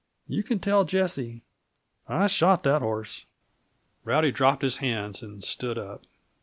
You 0.27 0.41
can 0.41 0.57
tell 0.57 0.83
Jessie. 0.83 1.43
I 2.07 2.25
shot 2.25 2.63
that 2.63 2.81
horse." 2.81 3.25
Rowdy 4.03 4.31
dropped 4.31 4.63
his 4.63 4.77
hands 4.77 5.21
and 5.21 5.43
stood 5.43 5.77
up. 5.77 6.01